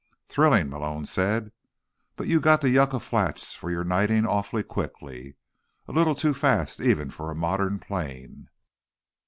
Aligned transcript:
"Thrilling," 0.25 0.67
Malone 0.71 1.05
said. 1.05 1.51
"But 2.15 2.25
you 2.27 2.41
got 2.41 2.61
to 2.61 2.69
Yucca 2.71 2.99
Flats 2.99 3.53
for 3.53 3.69
your 3.69 3.83
knighting 3.83 4.25
awfully 4.25 4.63
quickly, 4.63 5.35
a 5.87 5.91
little 5.91 6.15
too 6.15 6.33
fast 6.33 6.79
even 6.79 7.11
for 7.11 7.29
a 7.29 7.35
modern 7.35 7.77
plane." 7.77 8.49